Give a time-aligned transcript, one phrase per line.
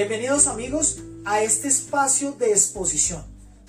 [0.00, 3.22] Bienvenidos amigos a este espacio de exposición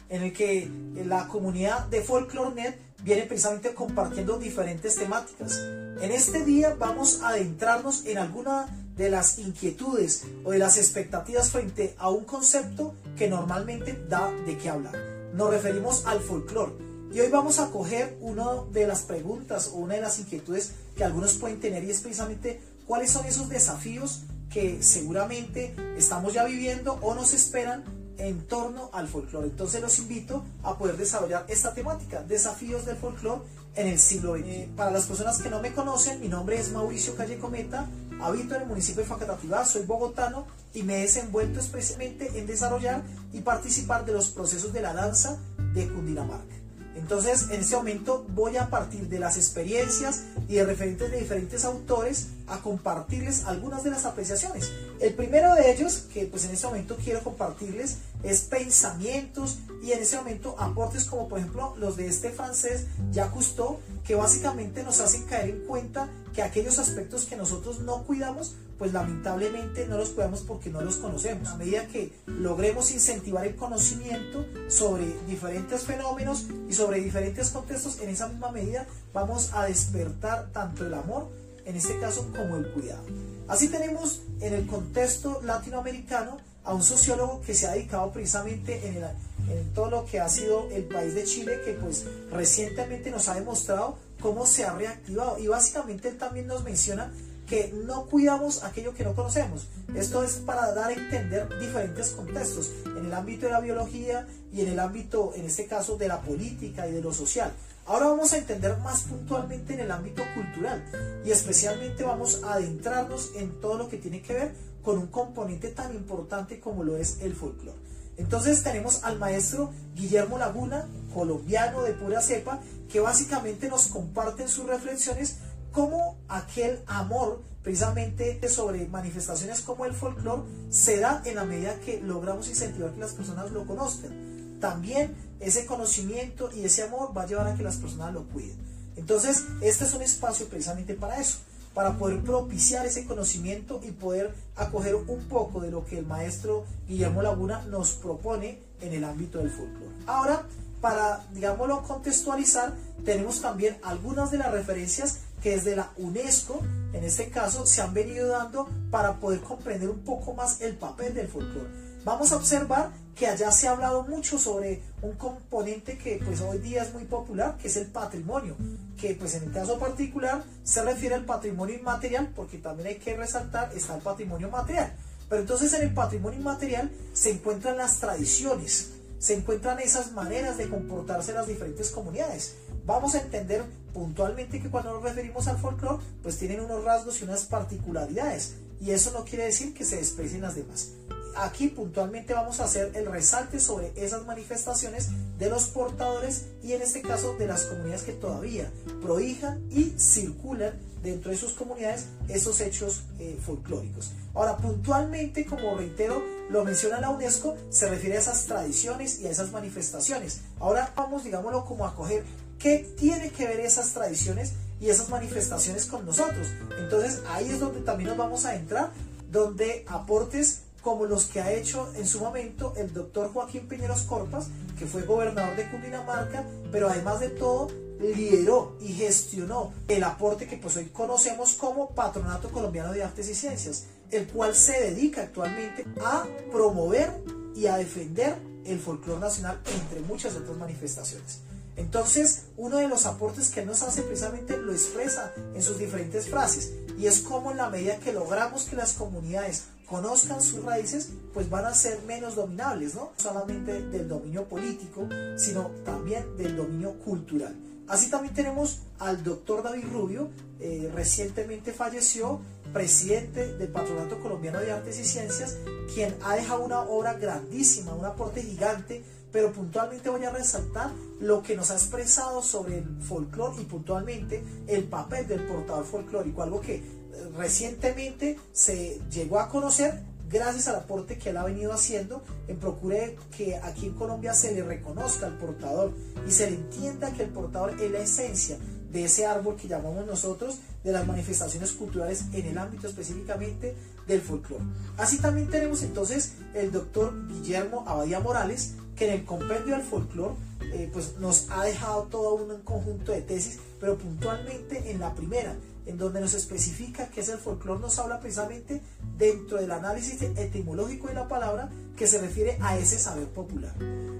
[0.07, 0.71] en el que
[1.05, 5.59] la comunidad de FolklorNet viene precisamente compartiendo diferentes temáticas.
[5.99, 11.49] En este día vamos a adentrarnos en alguna de las inquietudes o de las expectativas
[11.49, 14.95] frente a un concepto que normalmente da de qué hablar.
[15.33, 16.71] Nos referimos al folclore.
[17.13, 21.03] Y hoy vamos a coger una de las preguntas o una de las inquietudes que
[21.03, 26.99] algunos pueden tener y es precisamente cuáles son esos desafíos que seguramente estamos ya viviendo
[27.01, 27.83] o nos esperan
[28.17, 29.47] en torno al folclore.
[29.47, 33.41] Entonces los invito a poder desarrollar esta temática, desafíos del folclore
[33.75, 34.45] en el siglo XX.
[34.45, 37.87] Eh, para las personas que no me conocen, mi nombre es Mauricio Calle Cometa,
[38.21, 43.01] habito en el municipio de Facatativá, soy bogotano y me he desenvuelto especialmente en desarrollar
[43.33, 45.37] y participar de los procesos de la danza
[45.73, 46.60] de Cundinamarca.
[46.95, 51.63] Entonces, en este momento voy a partir de las experiencias y de referentes de diferentes
[51.65, 54.69] autores a compartirles algunas de las apreciaciones.
[54.99, 60.01] El primero de ellos, que pues en este momento quiero compartirles, es pensamientos y en
[60.01, 64.99] este momento aportes como por ejemplo los de este francés Jacques Cousteau, que básicamente nos
[64.99, 70.09] hacen caer en cuenta que aquellos aspectos que nosotros no cuidamos, pues lamentablemente no los
[70.09, 71.49] cuidamos porque no los conocemos.
[71.49, 78.09] A medida que logremos incentivar el conocimiento sobre diferentes fenómenos y sobre diferentes contextos, en
[78.09, 81.29] esa misma medida vamos a despertar tanto el amor,
[81.65, 83.03] en este caso, como el cuidado.
[83.47, 89.03] Así tenemos en el contexto latinoamericano a un sociólogo que se ha dedicado precisamente en,
[89.49, 93.35] en todo lo que ha sido el país de Chile, que pues recientemente nos ha
[93.35, 95.37] demostrado cómo se ha reactivado.
[95.37, 97.11] Y básicamente él también nos menciona
[97.47, 99.67] que no cuidamos aquello que no conocemos.
[99.93, 104.61] Esto es para dar a entender diferentes contextos en el ámbito de la biología y
[104.61, 107.51] en el ámbito, en este caso, de la política y de lo social.
[107.87, 113.31] Ahora vamos a entender más puntualmente en el ámbito cultural y especialmente vamos a adentrarnos
[113.35, 117.19] en todo lo que tiene que ver con un componente tan importante como lo es
[117.21, 117.77] el folclore.
[118.21, 124.49] Entonces tenemos al maestro Guillermo Laguna, colombiano de pura cepa, que básicamente nos comparte en
[124.49, 125.37] sus reflexiones
[125.71, 131.99] cómo aquel amor precisamente sobre manifestaciones como el folclore se da en la medida que
[131.99, 134.59] logramos incentivar que las personas lo conozcan.
[134.59, 138.55] También ese conocimiento y ese amor va a llevar a que las personas lo cuiden.
[138.97, 141.39] Entonces, este es un espacio precisamente para eso
[141.73, 146.65] para poder propiciar ese conocimiento y poder acoger un poco de lo que el maestro
[146.87, 149.95] Guillermo Laguna nos propone en el ámbito del folclore.
[150.07, 150.43] Ahora,
[150.81, 152.73] para, digámoslo, contextualizar,
[153.05, 156.59] tenemos también algunas de las referencias que desde la UNESCO,
[156.93, 161.13] en este caso, se han venido dando para poder comprender un poco más el papel
[161.13, 161.69] del folclore.
[162.03, 166.57] Vamos a observar que allá se ha hablado mucho sobre un componente que pues hoy
[166.57, 168.55] día es muy popular, que es el patrimonio,
[168.99, 173.15] que pues en el caso particular se refiere al patrimonio inmaterial, porque también hay que
[173.15, 174.91] resaltar, está el patrimonio material.
[175.29, 180.67] Pero entonces en el patrimonio inmaterial se encuentran las tradiciones, se encuentran esas maneras de
[180.67, 182.55] comportarse las diferentes comunidades.
[182.87, 187.25] Vamos a entender puntualmente que cuando nos referimos al folclore, pues tienen unos rasgos y
[187.25, 190.93] unas particularidades, y eso no quiere decir que se desprecien las demás
[191.35, 196.81] aquí puntualmente vamos a hacer el resalte sobre esas manifestaciones de los portadores y en
[196.81, 198.71] este caso de las comunidades que todavía
[199.01, 204.11] prohijan y circulan dentro de sus comunidades esos hechos eh, folclóricos.
[204.33, 209.31] Ahora, puntualmente, como reitero, lo menciona la UNESCO, se refiere a esas tradiciones y a
[209.31, 210.41] esas manifestaciones.
[210.59, 212.23] Ahora vamos, digámoslo, como a coger
[212.59, 216.47] qué tiene que ver esas tradiciones y esas manifestaciones con nosotros.
[216.79, 218.91] Entonces ahí es donde también nos vamos a entrar,
[219.31, 224.47] donde aportes como los que ha hecho en su momento el doctor Joaquín Piñeros Corpas,
[224.77, 227.69] que fue gobernador de Cundinamarca, pero además de todo
[227.99, 233.35] lideró y gestionó el aporte que pues hoy conocemos como Patronato Colombiano de Artes y
[233.35, 237.11] Ciencias, el cual se dedica actualmente a promover
[237.55, 238.35] y a defender
[238.65, 241.39] el folclore nacional entre muchas otras manifestaciones.
[241.77, 246.73] Entonces, uno de los aportes que nos hace precisamente lo expresa en sus diferentes frases
[246.99, 251.49] y es como en la medida que logramos que las comunidades conozcan sus raíces, pues
[251.49, 253.11] van a ser menos dominables, ¿no?
[253.17, 257.53] Solamente del dominio político, sino también del dominio cultural.
[257.89, 260.29] Así también tenemos al doctor David Rubio,
[260.61, 262.39] eh, recientemente falleció,
[262.71, 265.57] presidente del Patronato Colombiano de Artes y Ciencias,
[265.93, 269.03] quien ha dejado una obra grandísima, un aporte gigante,
[269.33, 274.41] pero puntualmente voy a resaltar lo que nos ha expresado sobre el folclore y puntualmente
[274.67, 277.00] el papel del portador folclórico, algo que
[277.37, 283.17] recientemente se llegó a conocer gracias al aporte que él ha venido haciendo en procure
[283.35, 285.93] que aquí en Colombia se le reconozca al portador
[286.27, 288.57] y se le entienda que el portador es la esencia
[288.91, 293.75] de ese árbol que llamamos nosotros de las manifestaciones culturales en el ámbito específicamente
[294.07, 294.63] del folclore.
[294.97, 300.35] Así también tenemos entonces el doctor Guillermo Abadía Morales, que en el compendio del folclore
[300.73, 305.55] eh, pues nos ha dejado todo un conjunto de tesis, pero puntualmente en la primera,
[305.85, 308.81] en donde nos especifica que es el folclore, nos habla precisamente
[309.17, 313.75] dentro del análisis etimológico de la palabra que se refiere a ese saber popular.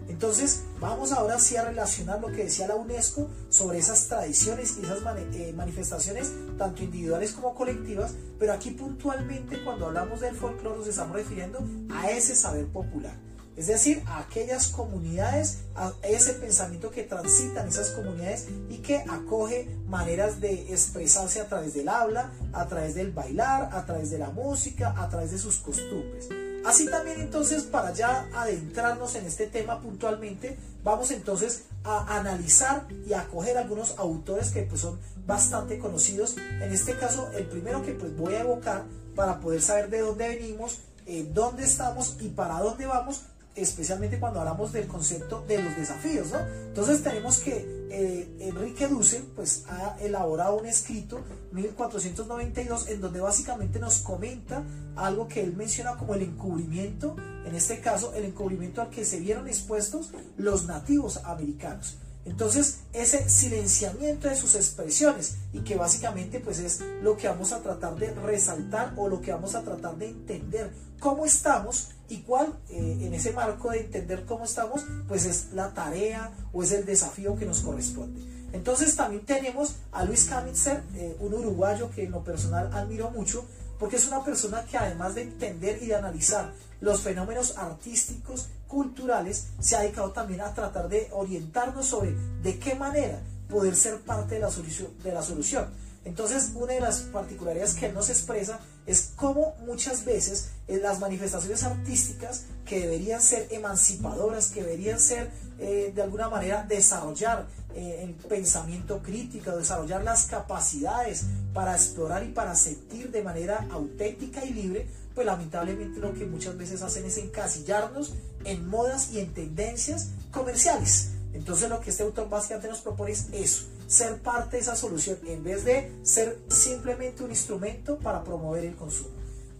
[0.07, 4.85] Entonces, vamos ahora sí a relacionar lo que decía la UNESCO sobre esas tradiciones y
[4.85, 4.99] esas
[5.33, 11.15] eh, manifestaciones, tanto individuales como colectivas, pero aquí puntualmente cuando hablamos del folclore nos estamos
[11.15, 11.59] refiriendo
[11.89, 13.30] a ese saber popular
[13.61, 19.69] es decir, a aquellas comunidades, a ese pensamiento que transitan esas comunidades y que acoge
[19.87, 24.31] maneras de expresarse a través del habla, a través del bailar, a través de la
[24.31, 26.27] música, a través de sus costumbres.
[26.65, 33.13] Así también entonces para ya adentrarnos en este tema puntualmente, vamos entonces a analizar y
[33.13, 36.35] a acoger algunos autores que pues son bastante conocidos.
[36.37, 38.85] En este caso, el primero que pues voy a evocar
[39.15, 43.21] para poder saber de dónde venimos, eh, dónde estamos y para dónde vamos,
[43.55, 46.39] especialmente cuando hablamos del concepto de los desafíos, ¿no?
[46.39, 51.19] Entonces tenemos que eh, Enrique Dussel pues ha elaborado un escrito
[51.51, 54.63] 1492 en donde básicamente nos comenta
[54.95, 57.15] algo que él menciona como el encubrimiento,
[57.45, 61.97] en este caso el encubrimiento al que se vieron expuestos los nativos americanos.
[62.25, 67.61] Entonces, ese silenciamiento de sus expresiones y que básicamente pues es lo que vamos a
[67.61, 72.59] tratar de resaltar o lo que vamos a tratar de entender cómo estamos y cuál
[72.69, 76.85] eh, en ese marco de entender cómo estamos pues es la tarea o es el
[76.85, 78.21] desafío que nos corresponde.
[78.53, 83.45] Entonces también tenemos a Luis Kamitzer, eh, un uruguayo que en lo personal admiro mucho
[83.79, 89.47] porque es una persona que además de entender y de analizar los fenómenos artísticos, culturales,
[89.59, 93.19] se ha dedicado también a tratar de orientarnos sobre de qué manera
[93.49, 94.87] poder ser parte de la solución.
[95.03, 95.67] De la solución.
[96.05, 100.99] Entonces, una de las particularidades que él nos expresa es cómo muchas veces en las
[100.99, 105.29] manifestaciones artísticas que deberían ser emancipadoras, que deberían ser
[105.59, 107.45] eh, de alguna manera desarrollar
[107.75, 114.43] eh, el pensamiento crítico, desarrollar las capacidades para explorar y para sentir de manera auténtica
[114.43, 118.13] y libre, pues lamentablemente lo que muchas veces hacen es encasillarnos
[118.45, 121.11] en modas y en tendencias comerciales.
[121.33, 125.17] Entonces lo que este autor básicamente nos propone es eso, ser parte de esa solución
[125.25, 129.09] en vez de ser simplemente un instrumento para promover el consumo.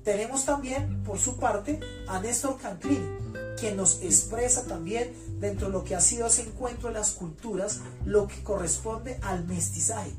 [0.04, 3.06] Tenemos también por su parte a Néstor Canclini,
[3.60, 7.82] quien nos expresa también dentro de lo que ha sido ese encuentro de las culturas,
[8.06, 10.12] lo que corresponde al mestizaje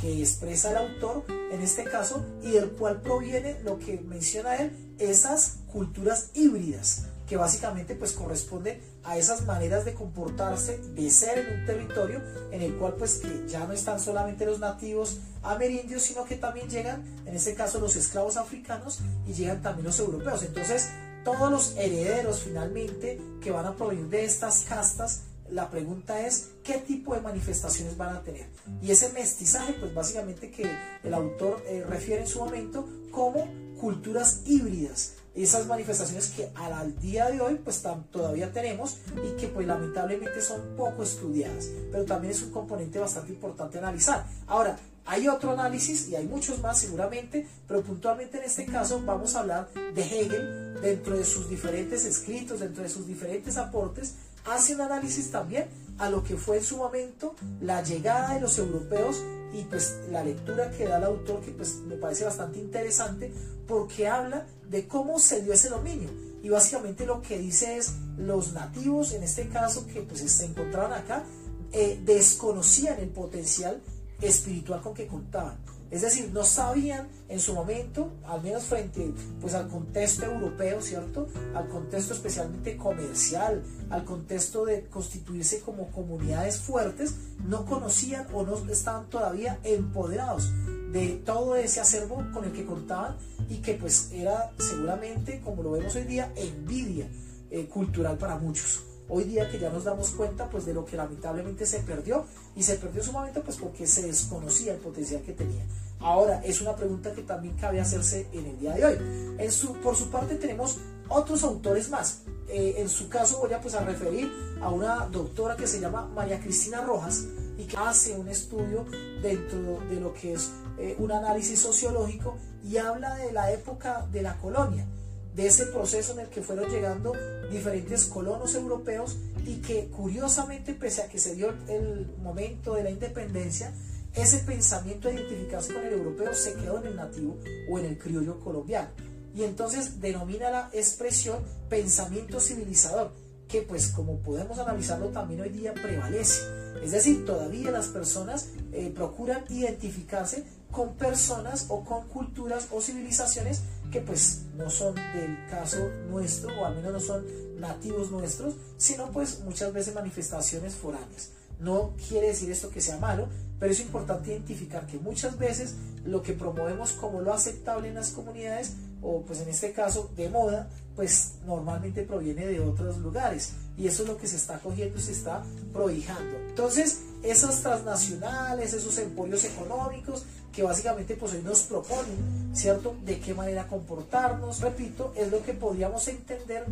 [0.00, 4.94] que expresa el autor en este caso y del cual proviene lo que menciona él,
[4.98, 11.60] esas culturas híbridas que básicamente pues corresponden a esas maneras de comportarse, de ser en
[11.60, 12.20] un territorio
[12.50, 16.68] en el cual pues que ya no están solamente los nativos amerindios, sino que también
[16.68, 18.98] llegan, en este caso los esclavos africanos
[19.28, 20.42] y llegan también los europeos.
[20.42, 20.90] Entonces,
[21.24, 26.78] todos los herederos finalmente que van a provenir de estas castas la pregunta es qué
[26.78, 28.46] tipo de manifestaciones van a tener.
[28.82, 30.70] Y ese mestizaje, pues básicamente que
[31.02, 33.48] el autor eh, refiere en su momento como
[33.80, 35.14] culturas híbridas.
[35.34, 40.76] Esas manifestaciones que al día de hoy pues todavía tenemos y que pues lamentablemente son
[40.76, 41.68] poco estudiadas.
[41.90, 44.26] Pero también es un componente bastante importante analizar.
[44.46, 49.34] Ahora, hay otro análisis y hay muchos más seguramente, pero puntualmente en este caso vamos
[49.34, 54.74] a hablar de Hegel dentro de sus diferentes escritos, dentro de sus diferentes aportes hace
[54.74, 55.66] un análisis también
[55.98, 60.24] a lo que fue en su momento la llegada de los europeos y pues la
[60.24, 63.32] lectura que da el autor que pues me parece bastante interesante
[63.66, 66.08] porque habla de cómo se dio ese dominio.
[66.42, 70.92] Y básicamente lo que dice es los nativos en este caso que pues se encontraban
[70.92, 71.24] acá
[71.72, 73.80] eh, desconocían el potencial
[74.20, 75.58] espiritual con que contaban
[75.90, 81.28] es decir, no sabían en su momento, al menos frente pues, al contexto europeo, ¿cierto?
[81.54, 88.56] Al contexto especialmente comercial, al contexto de constituirse como comunidades fuertes, no conocían o no
[88.70, 90.52] estaban todavía empoderados
[90.92, 93.16] de todo ese acervo con el que contaban
[93.48, 97.08] y que pues era seguramente, como lo vemos hoy día, envidia
[97.50, 100.96] eh, cultural para muchos hoy día que ya nos damos cuenta pues de lo que
[100.96, 102.24] lamentablemente se perdió
[102.56, 105.64] y se perdió sumamente pues porque se desconocía el potencial que tenía.
[105.98, 108.96] Ahora, es una pregunta que también cabe hacerse en el día de hoy.
[109.38, 112.22] En su, por su parte tenemos otros autores más.
[112.48, 116.06] Eh, en su caso voy a, pues, a referir a una doctora que se llama
[116.06, 117.26] María Cristina Rojas
[117.58, 118.86] y que hace un estudio
[119.22, 124.22] dentro de lo que es eh, un análisis sociológico y habla de la época de
[124.22, 124.86] la colonia
[125.34, 127.12] de ese proceso en el que fueron llegando
[127.50, 132.90] diferentes colonos europeos y que curiosamente, pese a que se dio el momento de la
[132.90, 133.72] independencia,
[134.14, 137.38] ese pensamiento de identificarse con el europeo se quedó en el nativo
[137.70, 138.88] o en el criollo colombiano.
[139.34, 143.12] Y entonces denomina la expresión pensamiento civilizador,
[143.46, 146.42] que pues como podemos analizarlo también hoy día prevalece.
[146.82, 153.62] Es decir, todavía las personas eh, procuran identificarse con personas o con culturas o civilizaciones
[153.90, 157.24] que pues no son del caso nuestro o al menos no son
[157.58, 161.32] nativos nuestros, sino pues muchas veces manifestaciones foráneas.
[161.58, 165.74] No quiere decir esto que sea malo, pero es importante identificar que muchas veces
[166.04, 170.30] lo que promovemos como lo aceptable en las comunidades, o pues en este caso de
[170.30, 173.54] moda, pues normalmente proviene de otros lugares.
[173.78, 175.42] Y eso es lo que se está cogiendo y se está
[175.72, 176.36] prohijando.
[176.50, 182.94] Entonces, esas transnacionales, esos emporios económicos, que básicamente pues nos proponen, ¿cierto?
[183.02, 186.66] De qué manera comportarnos, repito, es lo que podríamos entender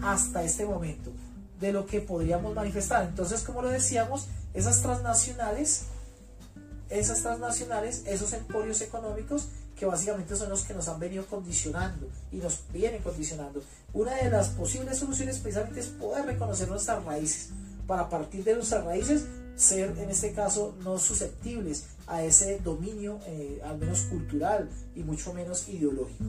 [0.00, 1.10] hasta este momento,
[1.58, 3.02] de lo que podríamos manifestar.
[3.08, 5.86] Entonces, como lo decíamos, esas transnacionales,
[6.88, 9.48] esas transnacionales, esos emporios económicos,
[9.82, 13.60] que básicamente son los que nos han venido condicionando y nos vienen condicionando.
[13.92, 17.48] Una de las posibles soluciones precisamente es poder reconocer nuestras raíces,
[17.88, 19.24] para partir de nuestras raíces
[19.56, 25.34] ser en este caso no susceptibles a ese dominio, eh, al menos cultural y mucho
[25.34, 26.26] menos ideológico.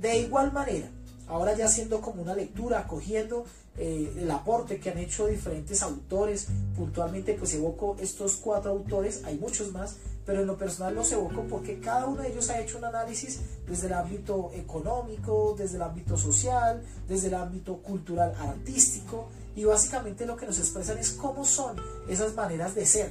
[0.00, 0.88] De igual manera,
[1.26, 3.44] ahora ya siendo como una lectura, acogiendo
[3.76, 9.36] eh, el aporte que han hecho diferentes autores, puntualmente pues evoco estos cuatro autores, hay
[9.36, 9.96] muchos más,
[10.28, 13.40] pero en lo personal los evoco porque cada uno de ellos ha hecho un análisis
[13.66, 20.26] desde el ámbito económico, desde el ámbito social, desde el ámbito cultural artístico, y básicamente
[20.26, 21.76] lo que nos expresan es cómo son
[22.10, 23.10] esas maneras de ser,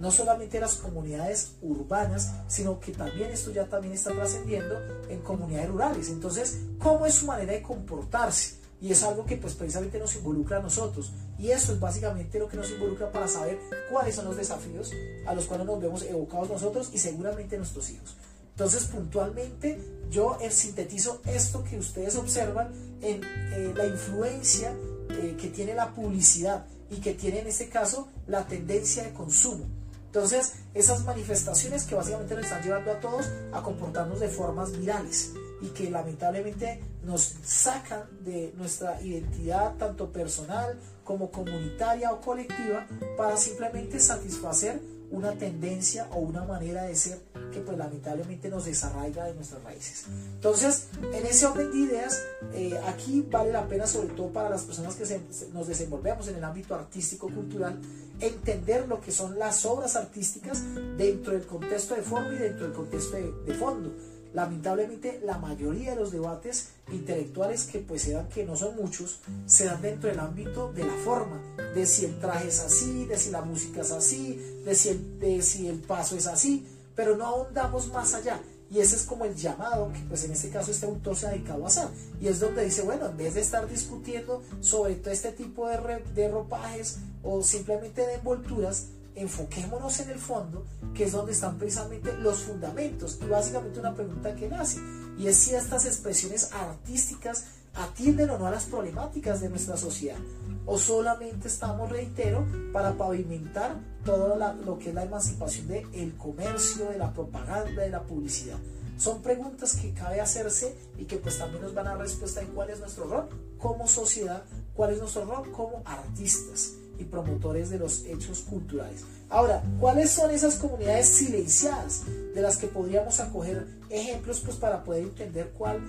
[0.00, 4.74] no solamente las comunidades urbanas, sino que también esto ya también está trascendiendo
[5.08, 6.08] en comunidades rurales.
[6.08, 8.56] Entonces, ¿cómo es su manera de comportarse?
[8.80, 11.12] Y es algo que pues precisamente nos involucra a nosotros.
[11.38, 13.58] Y eso es básicamente lo que nos involucra para saber
[13.90, 14.90] cuáles son los desafíos
[15.26, 18.16] a los cuales nos vemos evocados nosotros y seguramente nuestros hijos.
[18.50, 19.78] Entonces, puntualmente,
[20.10, 24.74] yo sintetizo esto que ustedes observan en eh, la influencia
[25.10, 29.66] eh, que tiene la publicidad y que tiene en este caso la tendencia de consumo.
[30.06, 35.32] Entonces, esas manifestaciones que básicamente nos están llevando a todos a comportarnos de formas virales
[35.60, 42.86] y que lamentablemente nos sacan de nuestra identidad tanto personal como comunitaria o colectiva
[43.16, 47.20] para simplemente satisfacer una tendencia o una manera de ser
[47.52, 50.04] que pues lamentablemente nos desarraiga de nuestras raíces.
[50.34, 52.22] Entonces, en ese orden de ideas,
[52.52, 55.20] eh, aquí vale la pena, sobre todo para las personas que
[55.54, 57.80] nos desenvolvemos en el ámbito artístico-cultural,
[58.18, 60.62] entender lo que son las obras artísticas
[60.98, 63.92] dentro del contexto de forma y dentro del contexto de fondo
[64.36, 69.20] lamentablemente la mayoría de los debates intelectuales que pues se dan, que no son muchos,
[69.46, 71.40] se dan dentro del ámbito de la forma,
[71.74, 75.18] de si el traje es así, de si la música es así, de si el,
[75.18, 78.38] de si el paso es así, pero no ahondamos más allá.
[78.70, 81.30] Y ese es como el llamado que pues en este caso este autor se ha
[81.30, 81.88] dedicado a hacer.
[82.20, 86.02] Y es donde dice, bueno, en vez de estar discutiendo sobre todo este tipo de,
[86.14, 92.12] de ropajes o simplemente de envolturas, enfoquémonos en el fondo, que es donde están precisamente
[92.18, 93.18] los fundamentos.
[93.22, 94.78] Y básicamente una pregunta que nace,
[95.18, 100.18] y es si estas expresiones artísticas atienden o no a las problemáticas de nuestra sociedad,
[100.66, 106.90] o solamente estamos, reitero, para pavimentar todo lo que es la emancipación del el comercio,
[106.90, 108.58] de la propaganda, de la publicidad.
[108.98, 112.48] Son preguntas que cabe hacerse y que pues también nos van a dar respuesta en
[112.48, 114.42] cuál es nuestro rol como sociedad,
[114.74, 119.04] cuál es nuestro rol como artistas y promotores de los hechos culturales.
[119.28, 122.02] Ahora, ¿cuáles son esas comunidades silenciadas
[122.34, 125.80] de las que podríamos acoger ejemplos pues, para poder entender cuál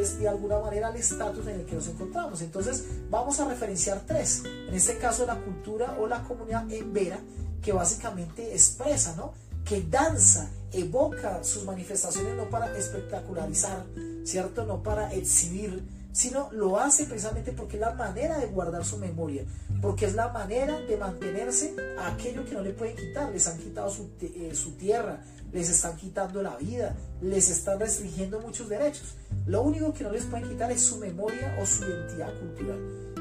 [0.00, 2.42] es de alguna manera el estatus en el que nos encontramos?
[2.42, 4.42] Entonces, vamos a referenciar tres.
[4.44, 7.18] En este caso, la cultura o la comunidad embera,
[7.62, 9.32] que básicamente expresa, ¿no?
[9.64, 13.84] que danza, evoca sus manifestaciones no para espectacularizar,
[14.24, 14.64] ¿cierto?
[14.64, 19.44] No para exhibir, sino lo hace precisamente porque es la manera de guardar su memoria,
[19.80, 23.32] porque es la manera de mantenerse a aquello que no le pueden quitar.
[23.32, 28.40] Les han quitado su, eh, su tierra, les están quitando la vida, les están restringiendo
[28.40, 29.14] muchos derechos.
[29.46, 32.78] Lo único que no les pueden quitar es su memoria o su identidad cultural.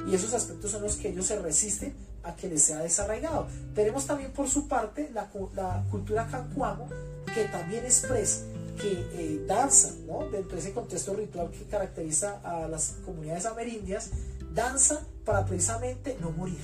[0.08, 1.94] Y esos aspectos son los que ellos se resisten
[2.24, 3.48] a que les sea desarraigado.
[3.74, 6.90] Tenemos también por su parte la, la cultura cancuamo,
[7.34, 8.46] que también expresa
[8.82, 10.30] que eh, danza, ¿no?
[10.30, 14.10] dentro de ese contexto ritual que caracteriza a las comunidades amerindias,
[14.54, 16.60] danza para precisamente no morir.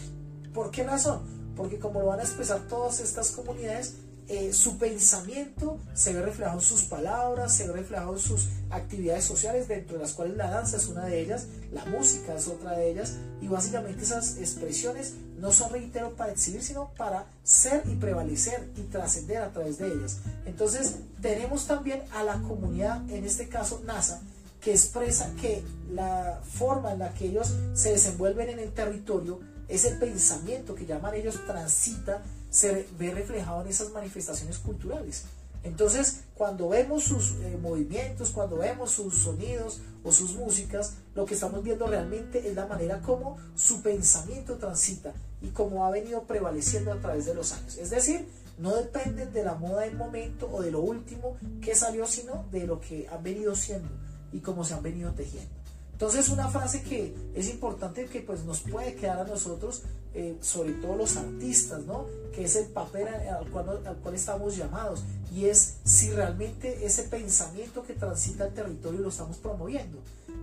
[0.53, 1.21] ¿Por qué razón?
[1.55, 3.95] Porque como lo van a expresar todas estas comunidades,
[4.29, 9.24] eh, su pensamiento se ve reflejado en sus palabras, se ve reflejado en sus actividades
[9.24, 12.71] sociales, dentro de las cuales la danza es una de ellas, la música es otra
[12.71, 17.96] de ellas, y básicamente esas expresiones no son, reitero, para exhibir, sino para ser y
[17.96, 20.17] prevalecer y trascender a través de ellas.
[20.46, 24.22] Entonces, tenemos también a la comunidad, en este caso NASA,
[24.62, 25.63] que expresa que
[25.94, 31.13] la forma en la que ellos se desenvuelven en el territorio, ese pensamiento que llaman
[31.13, 35.25] ellos transita, se ve reflejado en esas manifestaciones culturales.
[35.63, 41.34] Entonces, cuando vemos sus eh, movimientos, cuando vemos sus sonidos o sus músicas, lo que
[41.34, 46.91] estamos viendo realmente es la manera como su pensamiento transita y cómo ha venido prevaleciendo
[46.91, 47.77] a través de los años.
[47.77, 48.27] Es decir,
[48.58, 52.65] no dependen de la moda del momento o de lo último que salió, sino de
[52.65, 53.89] lo que han venido siendo
[54.32, 55.58] y cómo se han venido tejiendo.
[55.94, 59.82] Entonces una frase que es importante que pues nos puede quedar a nosotros,
[60.13, 62.06] eh, sobre todo los artistas, ¿no?
[62.34, 65.03] que es el papel al cual, al cual estamos llamados
[65.34, 69.98] y es si realmente ese pensamiento que transita el territorio lo estamos promoviendo.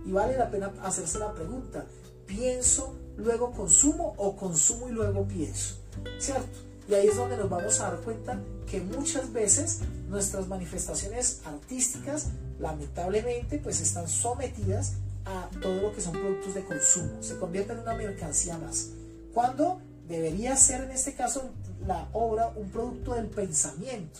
[0.05, 1.85] Y vale la pena hacerse la pregunta,
[2.25, 5.75] ¿pienso, luego consumo o consumo y luego pienso?
[6.19, 6.65] ¿Cierto?
[6.87, 12.27] Y ahí es donde nos vamos a dar cuenta que muchas veces nuestras manifestaciones artísticas
[12.59, 14.93] lamentablemente pues están sometidas
[15.25, 18.89] a todo lo que son productos de consumo, se convierten en una mercancía más.
[19.33, 21.49] Cuando debería ser en este caso
[21.85, 24.19] la obra un producto del pensamiento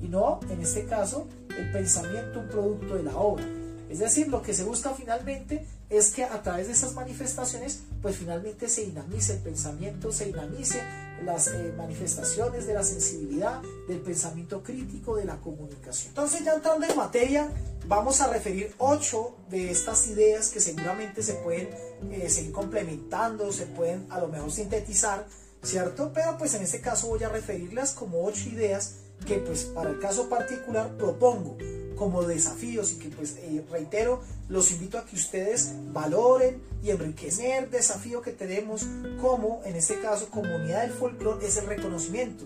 [0.00, 1.26] y no en este caso
[1.58, 3.44] el pensamiento un producto de la obra.
[3.88, 8.16] Es decir, lo que se busca finalmente es que a través de esas manifestaciones, pues
[8.16, 10.82] finalmente se dinamice el pensamiento, se dinamice
[11.24, 16.08] las eh, manifestaciones de la sensibilidad, del pensamiento crítico, de la comunicación.
[16.08, 17.50] Entonces ya entrando en materia,
[17.86, 21.68] vamos a referir ocho de estas ideas que seguramente se pueden
[22.10, 25.26] eh, seguir complementando, se pueden a lo mejor sintetizar,
[25.62, 26.10] ¿cierto?
[26.12, 30.00] Pero pues en este caso voy a referirlas como ocho ideas que pues para el
[30.00, 31.56] caso particular propongo
[31.96, 37.64] como desafíos y que pues eh, reitero, los invito a que ustedes valoren y enriquecer
[37.64, 38.86] el desafío que tenemos
[39.20, 42.44] como en este caso comunidad del folclore es el reconocimiento,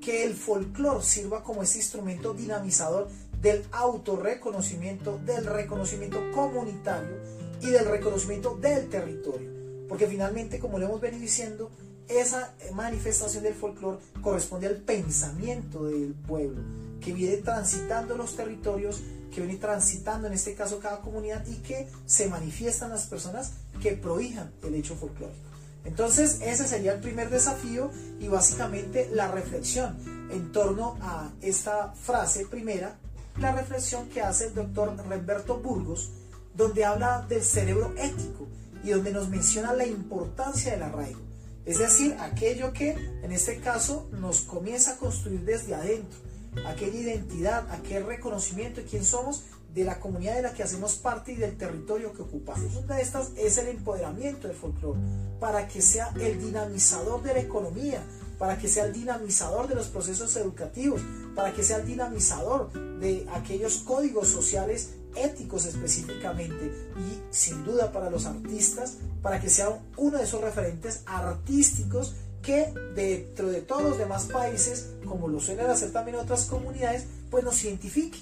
[0.00, 3.08] que el folclore sirva como ese instrumento dinamizador
[3.40, 7.16] del autorreconocimiento, del reconocimiento comunitario
[7.60, 9.50] y del reconocimiento del territorio,
[9.88, 11.70] porque finalmente como le hemos venido diciendo,
[12.08, 16.62] esa manifestación del folclore corresponde al pensamiento del pueblo,
[17.00, 21.88] que viene transitando los territorios, que viene transitando en este caso cada comunidad y que
[22.06, 25.46] se manifiestan las personas que prohijan el hecho folclórico.
[25.84, 29.96] Entonces ese sería el primer desafío y básicamente la reflexión
[30.30, 32.98] en torno a esta frase primera,
[33.38, 36.10] la reflexión que hace el doctor Remberto Burgos,
[36.54, 38.48] donde habla del cerebro ético
[38.82, 41.20] y donde nos menciona la importancia del arraigo.
[41.64, 42.90] Es decir, aquello que
[43.22, 46.18] en este caso nos comienza a construir desde adentro,
[46.64, 51.32] aquella identidad, aquel reconocimiento de quién somos, de la comunidad de la que hacemos parte
[51.32, 52.74] y del territorio que ocupamos.
[52.76, 54.98] Una de estas es el empoderamiento del folclore,
[55.38, 58.02] para que sea el dinamizador de la economía,
[58.38, 61.02] para que sea el dinamizador de los procesos educativos,
[61.34, 68.10] para que sea el dinamizador de aquellos códigos sociales éticos específicamente y sin duda para
[68.10, 72.14] los artistas, para que sea uno de esos referentes artísticos
[72.46, 77.42] que dentro de todos los demás países, como lo suelen hacer también otras comunidades, pues
[77.42, 78.20] nos identifique.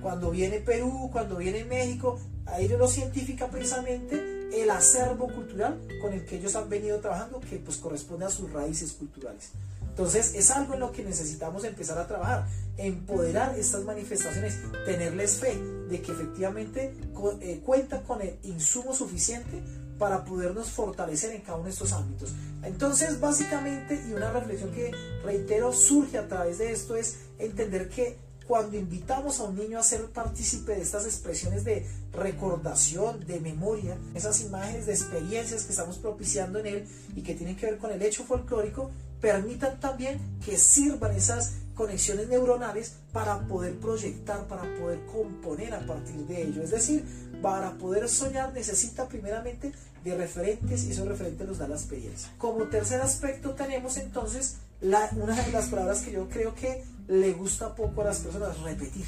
[0.00, 6.24] Cuando viene Perú, cuando viene México, ahí nos identifica precisamente el acervo cultural con el
[6.24, 9.50] que ellos han venido trabajando, que pues corresponde a sus raíces culturales.
[9.82, 14.56] Entonces es algo en lo que necesitamos empezar a trabajar, empoderar estas manifestaciones,
[14.86, 15.56] tenerles fe
[15.88, 16.94] de que efectivamente
[17.40, 19.62] eh, cuentan con el insumo suficiente
[19.98, 22.32] para podernos fortalecer en cada uno de estos ámbitos.
[22.62, 24.92] Entonces básicamente, y una reflexión que
[25.24, 29.82] reitero surge a través de esto es entender que cuando invitamos a un niño a
[29.82, 35.98] ser partícipe de estas expresiones de recordación, de memoria, esas imágenes de experiencias que estamos
[35.98, 40.58] propiciando en él y que tienen que ver con el hecho folclórico, permitan también que
[40.58, 46.62] sirvan esas conexiones neuronales para poder proyectar, para poder componer a partir de ello.
[46.62, 47.04] Es decir,
[47.42, 49.72] para poder soñar necesita primeramente
[50.04, 52.28] de referentes y esos referentes nos da la experiencia.
[52.38, 57.32] Como tercer aspecto tenemos entonces la, una de las palabras que yo creo que le
[57.32, 59.06] gusta poco a las personas, repetir.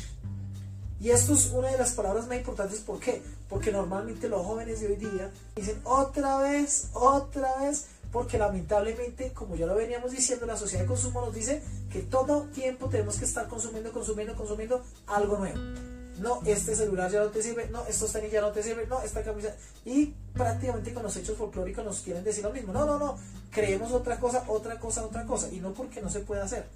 [0.99, 3.23] Y esto es una de las palabras más importantes, ¿por qué?
[3.51, 9.57] Porque normalmente los jóvenes de hoy día dicen otra vez, otra vez, porque lamentablemente, como
[9.57, 13.25] ya lo veníamos diciendo, la sociedad de consumo nos dice que todo tiempo tenemos que
[13.25, 15.59] estar consumiendo, consumiendo, consumiendo algo nuevo.
[16.19, 19.03] No, este celular ya no te sirve, no, estos tenis ya no te sirven, no,
[19.03, 19.55] esta camisa.
[19.85, 22.73] Y prácticamente con los hechos folclóricos nos quieren decir lo mismo.
[22.73, 23.19] No, no, no,
[23.51, 25.49] creemos otra cosa, otra cosa, otra cosa.
[25.53, 26.67] Y no porque no se pueda hacer.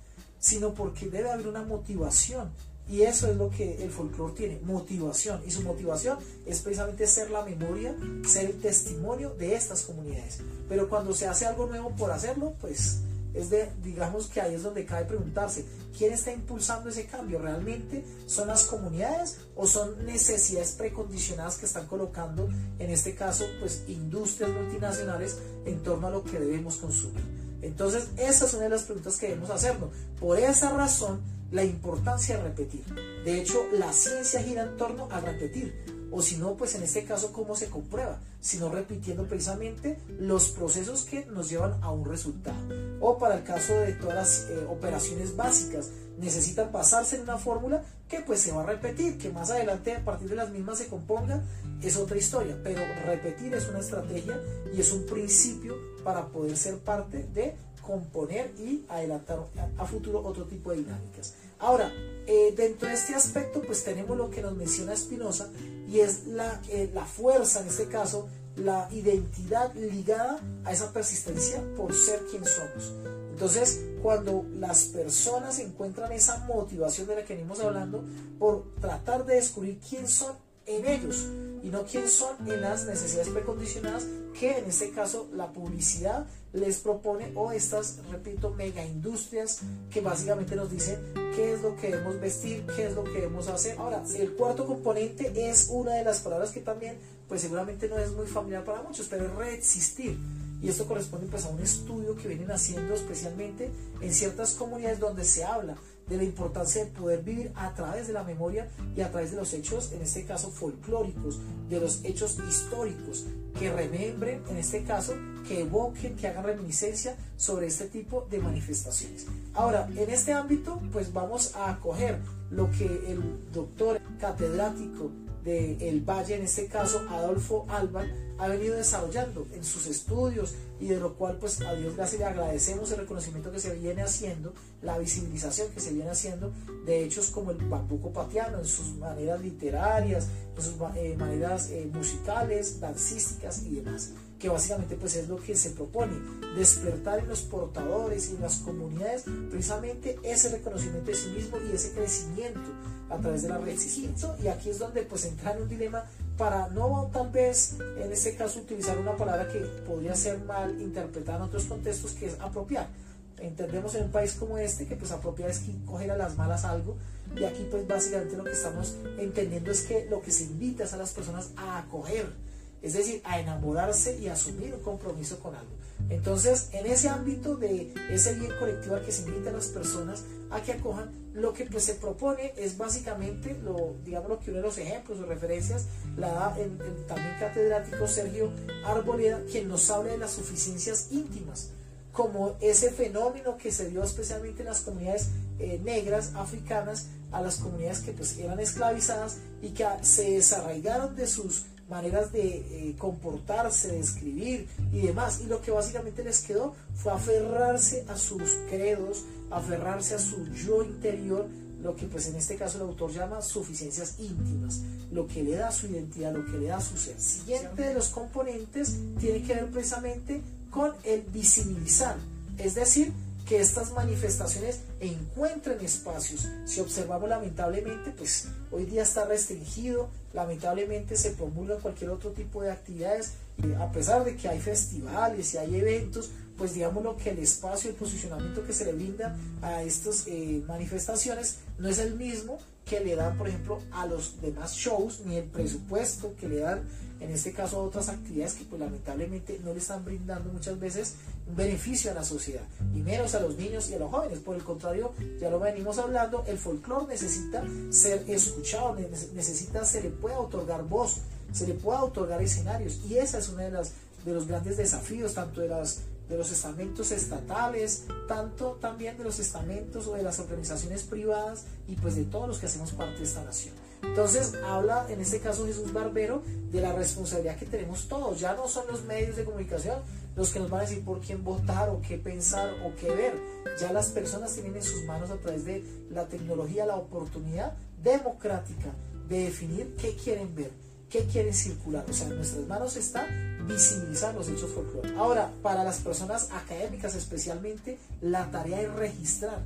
[0.41, 2.51] sino porque debe haber una motivación.
[2.91, 5.41] Y eso es lo que el folclore tiene, motivación.
[5.47, 7.95] Y su motivación es precisamente ser la memoria,
[8.27, 10.41] ser el testimonio de estas comunidades.
[10.69, 12.99] Pero cuando se hace algo nuevo por hacerlo, pues
[13.33, 15.65] es de, digamos que ahí es donde cabe preguntarse,
[15.97, 17.39] ¿quién está impulsando ese cambio?
[17.39, 22.49] ¿Realmente son las comunidades o son necesidades precondicionadas que están colocando,
[22.81, 27.40] en este caso, pues industrias multinacionales en torno a lo que debemos consumir?
[27.63, 29.91] Entonces, esa es una de las preguntas que debemos hacernos.
[30.19, 31.21] Por esa razón,
[31.51, 32.85] la importancia de repetir.
[33.25, 37.05] De hecho, la ciencia gira en torno a repetir o si no, pues en este
[37.05, 38.19] caso, ¿cómo se comprueba?
[38.41, 42.59] Sino repitiendo precisamente los procesos que nos llevan a un resultado.
[43.01, 47.83] O para el caso de todas las eh, operaciones básicas, necesitan basarse en una fórmula
[48.09, 50.89] que pues se va a repetir, que más adelante a partir de las mismas se
[50.89, 51.45] componga,
[51.81, 52.59] es otra historia.
[52.63, 54.41] Pero repetir es una estrategia
[54.75, 59.41] y es un principio para poder ser parte de componer y adelantar
[59.79, 61.35] a futuro otro tipo de dinámicas.
[61.59, 61.93] Ahora,
[62.27, 65.49] eh, dentro de este aspecto, pues tenemos lo que nos menciona Spinoza
[65.89, 71.63] y es la, eh, la fuerza, en este caso, la identidad ligada a esa persistencia
[71.77, 72.93] por ser quien somos.
[73.31, 78.05] Entonces, cuando las personas encuentran esa motivación de la que venimos hablando,
[78.39, 80.37] por tratar de descubrir quién son
[80.67, 81.27] en ellos
[81.63, 84.07] y no quién son en las necesidades precondicionadas
[84.39, 90.57] que en este caso la publicidad les propone o estas, repito, mega industrias que básicamente
[90.57, 90.99] nos dicen
[91.37, 93.79] qué es lo que debemos vestir, qué es lo que debemos hacer.
[93.79, 98.13] Ahora, el cuarto componente es una de las palabras que también, pues seguramente no es
[98.13, 100.19] muy familiar para muchos, pero es reexistir.
[100.63, 103.71] Y esto corresponde pues a un estudio que vienen haciendo especialmente
[104.01, 105.77] en ciertas comunidades donde se habla
[106.11, 109.37] de la importancia de poder vivir a través de la memoria y a través de
[109.37, 113.27] los hechos, en este caso folclóricos, de los hechos históricos,
[113.59, 115.15] que remembren, en este caso,
[115.47, 119.27] que evoquen, que hagan reminiscencia sobre este tipo de manifestaciones.
[119.55, 122.19] Ahora, en este ámbito, pues vamos a acoger
[122.51, 125.13] lo que el doctor catedrático
[125.45, 128.05] de El Valle, en este caso Adolfo Alba,
[128.41, 132.27] ha venido desarrollando en sus estudios y de lo cual pues a Dios gracias le
[132.27, 136.51] agradecemos el reconocimiento que se viene haciendo, la visibilización que se viene haciendo
[136.87, 141.89] de hechos como el bambuco patiano en sus maneras literarias, en sus eh, maneras eh,
[141.93, 146.15] musicales, dancísticas y demás que básicamente pues es lo que se propone,
[146.57, 151.75] despertar en los portadores y en las comunidades precisamente ese reconocimiento de sí mismo y
[151.75, 152.71] ese crecimiento
[153.11, 154.35] a través de la resistencia.
[154.43, 156.05] Y aquí es donde pues entra en un dilema
[156.41, 161.37] para no tal vez en este caso utilizar una palabra que podría ser mal interpretada
[161.37, 162.89] en otros contextos que es apropiar.
[163.37, 166.97] Entendemos en un país como este que pues apropiar es coger a las malas algo
[167.37, 170.95] y aquí pues básicamente lo que estamos entendiendo es que lo que se invita es
[170.95, 172.33] a las personas a acoger
[172.81, 175.80] es decir, a enamorarse y asumir un compromiso con algo.
[176.09, 180.25] Entonces, en ese ámbito de ese bien colectivo al que se invita a las personas
[180.51, 184.59] a que acojan, lo que pues, se propone es básicamente, lo, digamos lo que uno
[184.59, 185.87] de los ejemplos o referencias
[186.17, 188.51] la da el, también catedrático Sergio
[188.85, 191.71] Arboleda, quien nos habla de las suficiencias íntimas,
[192.13, 195.29] como ese fenómeno que se dio especialmente en las comunidades
[195.61, 201.29] eh, negras africanas, a las comunidades que pues eran esclavizadas y que se desarraigaron de
[201.29, 202.57] sus maneras de
[202.91, 205.41] eh, comportarse, de escribir y demás.
[205.41, 210.83] Y lo que básicamente les quedó fue aferrarse a sus credos, aferrarse a su yo
[210.83, 211.47] interior,
[211.83, 215.73] lo que pues en este caso el autor llama suficiencias íntimas, lo que le da
[215.73, 217.21] su identidad, lo que le da su ser.
[217.21, 222.17] Siguiente de los componentes tiene que ver precisamente con el visibilizar,
[222.59, 223.13] es decir,
[223.51, 226.47] que estas manifestaciones encuentren espacios.
[226.67, 232.71] Si observamos lamentablemente, pues hoy día está restringido, lamentablemente se promulga cualquier otro tipo de
[232.71, 233.35] actividades,
[233.79, 237.91] a pesar de que hay festivales y hay eventos, pues digamos lo que el espacio,
[237.91, 243.01] el posicionamiento que se le brinda a estas eh, manifestaciones no es el mismo que
[243.01, 246.83] le dan, por ejemplo, a los demás shows, ni el presupuesto que le dan,
[247.21, 251.15] en este caso, a otras actividades que pues lamentablemente no le están brindando muchas veces
[251.47, 252.63] un beneficio a la sociedad,
[252.95, 254.39] y menos a los niños y a los jóvenes.
[254.41, 258.97] Por el contrario, ya lo venimos hablando, el folclore necesita ser escuchado,
[259.35, 261.19] necesita, se le pueda otorgar voz,
[261.53, 263.93] se le pueda otorgar escenarios, y esa es una de las
[264.25, 270.07] de los grandes desafíos, tanto de de los estamentos estatales, tanto también de los estamentos
[270.07, 273.43] o de las organizaciones privadas y pues de todos los que hacemos parte de esta
[273.43, 273.75] nación.
[274.03, 278.69] Entonces habla en este caso Jesús Barbero de la responsabilidad que tenemos todos, ya no
[278.69, 279.99] son los medios de comunicación
[280.37, 283.35] los que nos van a decir por quién votar o qué pensar o qué ver,
[283.79, 288.93] ya las personas tienen en sus manos a través de la tecnología la oportunidad democrática
[289.29, 290.71] de definir qué quieren ver
[291.11, 292.07] qué quiere circular.
[292.09, 293.27] O sea, en nuestras manos está
[293.67, 295.19] visibilizar los hechos folclóricos.
[295.19, 299.63] Ahora, para las personas académicas especialmente, la tarea es registrar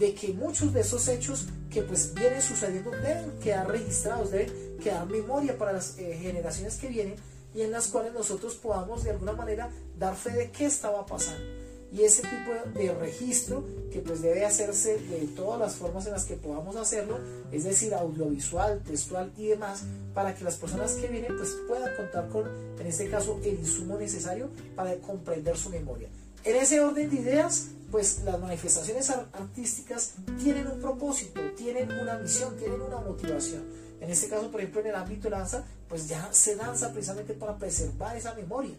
[0.00, 5.06] de que muchos de esos hechos que pues vienen sucediendo deben quedar registrados, deben quedar
[5.06, 7.16] memoria para las eh, generaciones que vienen
[7.54, 11.44] y en las cuales nosotros podamos de alguna manera dar fe de qué estaba pasando.
[11.92, 16.24] Y ese tipo de registro que pues debe hacerse de todas las formas en las
[16.24, 17.18] que podamos hacerlo,
[17.50, 19.82] es decir, audiovisual, textual y demás,
[20.14, 22.46] para que las personas que vienen pues puedan contar con,
[22.78, 26.08] en este caso, el insumo necesario para comprender su memoria.
[26.44, 32.56] En ese orden de ideas, pues las manifestaciones artísticas tienen un propósito, tienen una misión,
[32.56, 33.62] tienen una motivación.
[34.00, 37.34] En este caso, por ejemplo, en el ámbito de danza, pues ya se danza precisamente
[37.34, 38.74] para preservar esa memoria.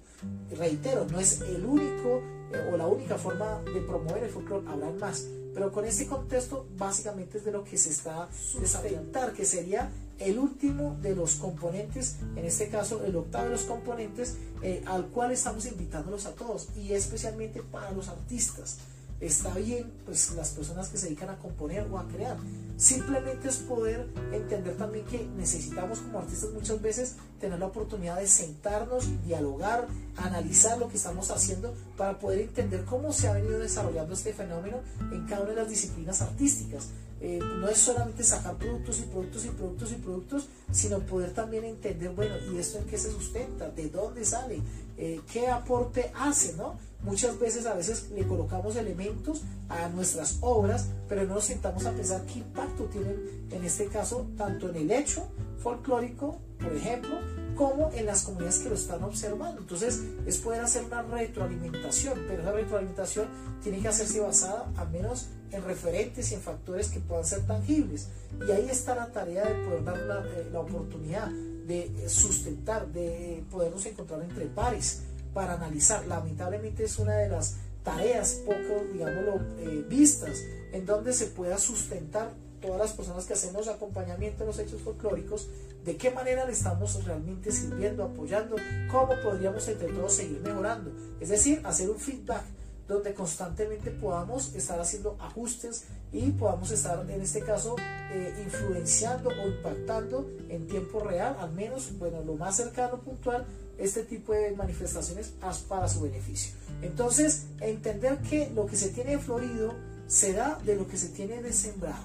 [0.57, 4.97] Reitero, no es el único eh, o la única forma de promover el folclore, habrán
[4.97, 5.27] más.
[5.53, 10.39] Pero con este contexto, básicamente es de lo que se está sustentar, que sería el
[10.39, 15.31] último de los componentes, en este caso el octavo de los componentes, eh, al cual
[15.31, 18.77] estamos invitándolos a todos, y especialmente para los artistas
[19.21, 22.37] está bien pues las personas que se dedican a componer o a crear.
[22.77, 28.27] Simplemente es poder entender también que necesitamos como artistas muchas veces tener la oportunidad de
[28.27, 34.15] sentarnos, dialogar, analizar lo que estamos haciendo para poder entender cómo se ha venido desarrollando
[34.15, 34.77] este fenómeno
[35.11, 36.87] en cada una de las disciplinas artísticas.
[37.23, 41.65] Eh, no es solamente sacar productos y productos y productos y productos, sino poder también
[41.65, 43.69] entender, bueno, ¿y esto en qué se sustenta?
[43.69, 44.59] ¿De dónde sale?
[44.97, 46.53] Eh, ¿Qué aporte hace?
[46.53, 46.79] ¿no?
[47.03, 51.91] Muchas veces a veces le colocamos elementos a nuestras obras, pero no nos sentamos a
[51.91, 55.27] pensar qué impacto tienen en este caso tanto en el hecho
[55.59, 57.17] folclórico, por ejemplo,
[57.61, 59.61] como en las comunidades que lo están observando.
[59.61, 63.27] Entonces es poder hacer una retroalimentación, pero esa retroalimentación
[63.61, 68.07] tiene que hacerse basada al menos en referentes y en factores que puedan ser tangibles.
[68.47, 73.43] Y ahí está la tarea de poder dar la, eh, la oportunidad de sustentar, de
[73.51, 76.07] podernos encontrar entre pares para analizar.
[76.07, 80.35] Lamentablemente es una de las tareas poco, digámoslo, eh, vistas,
[80.71, 85.49] en donde se pueda sustentar todas las personas que hacemos acompañamiento en los hechos folclóricos,
[85.83, 88.55] de qué manera le estamos realmente sirviendo, apoyando,
[88.91, 90.91] cómo podríamos entre todos seguir mejorando.
[91.19, 92.43] Es decir, hacer un feedback
[92.87, 97.75] donde constantemente podamos estar haciendo ajustes y podamos estar, en este caso,
[98.11, 103.45] eh, influenciando o impactando en tiempo real, al menos, bueno, lo más cercano, puntual,
[103.77, 105.33] este tipo de manifestaciones
[105.67, 106.53] para su beneficio.
[106.81, 109.73] Entonces, entender que lo que se tiene florido
[110.07, 112.03] se da de lo que se tiene de sembrado.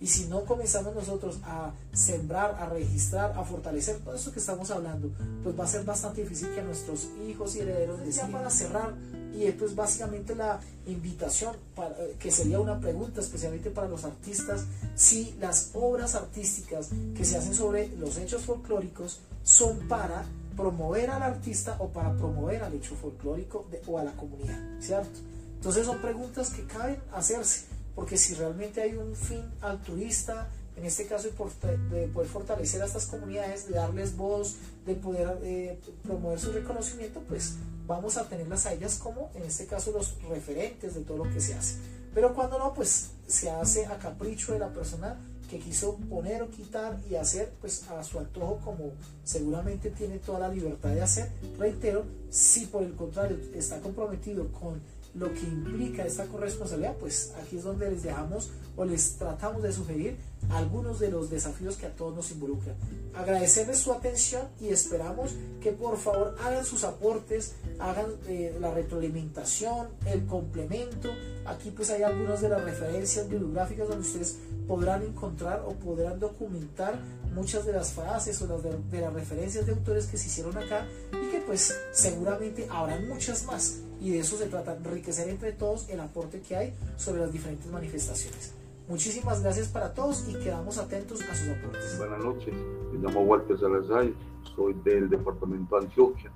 [0.00, 4.70] Y si no comenzamos nosotros a sembrar, a registrar, a fortalecer todo esto que estamos
[4.70, 5.10] hablando,
[5.42, 8.94] pues va a ser bastante difícil que nuestros hijos y herederos ya para cerrar.
[9.34, 14.04] Y esto es básicamente la invitación, para, eh, que sería una pregunta especialmente para los
[14.04, 20.24] artistas, si las obras artísticas que se hacen sobre los hechos folclóricos son para
[20.56, 25.18] promover al artista o para promover al hecho folclórico o a la comunidad, ¿cierto?
[25.56, 31.06] Entonces son preguntas que caben hacerse, porque si realmente hay un fin altruista, en este
[31.06, 36.52] caso de poder fortalecer a estas comunidades, de darles voz, de poder eh, promover su
[36.52, 37.54] reconocimiento, pues
[37.86, 41.40] vamos a tenerlas a ellas como, en este caso, los referentes de todo lo que
[41.40, 41.76] se hace.
[42.12, 45.16] Pero cuando no, pues se hace a capricho de la persona
[45.48, 48.92] que quiso poner o quitar y hacer pues a su antojo como
[49.24, 51.30] seguramente tiene toda la libertad de hacer.
[51.58, 54.80] Reitero, si por el contrario está comprometido con
[55.14, 59.72] lo que implica esta corresponsabilidad, pues aquí es donde les dejamos o les tratamos de
[59.72, 60.16] sugerir
[60.50, 62.74] algunos de los desafíos que a todos nos involucran.
[63.14, 69.88] Agradecerles su atención y esperamos que por favor hagan sus aportes, hagan eh, la retroalimentación,
[70.06, 71.10] el complemento.
[71.46, 76.98] Aquí pues hay algunas de las referencias bibliográficas donde ustedes podrán encontrar o podrán documentar
[77.34, 80.56] muchas de las frases o las de, de las referencias de autores que se hicieron
[80.56, 85.52] acá y que pues seguramente habrán muchas más y de eso se trata, enriquecer entre
[85.52, 88.54] todos el aporte que hay sobre las diferentes manifestaciones.
[88.86, 91.96] Muchísimas gracias para todos y quedamos atentos a sus aportes.
[91.96, 92.54] Buenas noches,
[92.92, 94.10] me llamo Walter Salazar,
[94.54, 96.30] soy del departamento de Antioquia,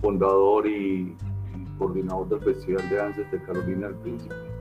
[0.00, 1.16] fundador y,
[1.78, 4.51] coordinador del Festival de Danzas de Carolina del Príncipe.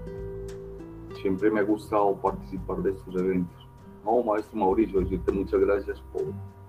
[1.22, 3.68] Siempre me ha gustado participar de estos eventos.
[4.04, 6.04] No, maestro Mauricio, decirte muchas gracias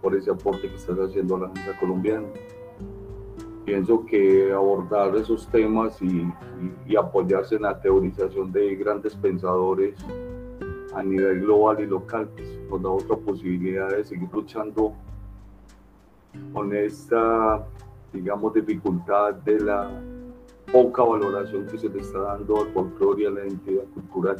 [0.02, 2.26] por, ese aporte que estás haciendo a la danza colombiana
[3.64, 6.26] pienso que abordar esos temas y,
[6.96, 9.94] apoyarse en la teorización de grandes pensadores
[10.94, 14.92] a nivel global y local pues, nos da otra posibilidad de seguir luchando
[16.52, 17.66] con esta,
[18.12, 19.90] digamos, dificultad de la
[20.72, 24.36] poca valoración que se le está dando al folclore y a la identidad cultural,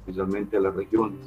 [0.00, 1.18] especialmente a las regiones.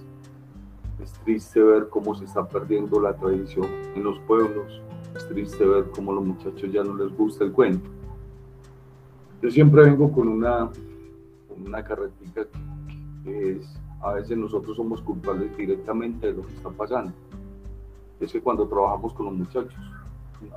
[1.04, 4.82] Es triste ver cómo se está perdiendo la tradición en los pueblos,
[5.16, 7.90] es triste ver cómo a los muchachos ya no les gusta el cuento.
[9.42, 10.70] Yo siempre vengo con una,
[11.66, 12.48] una carretita
[13.26, 17.12] es, a veces nosotros somos culpables directamente de lo que está pasando.
[18.20, 19.76] Es que cuando trabajamos con los muchachos,